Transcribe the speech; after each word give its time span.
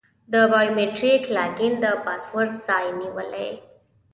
د 0.31 0.33
بایو 0.51 0.75
میتریک 0.77 1.23
لاګین 1.35 1.73
د 1.83 1.85
پاسورډ 2.05 2.51
ځای 2.67 2.85
نیولی. 2.99 3.51